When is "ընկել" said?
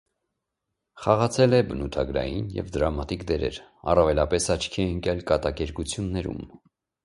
4.97-5.25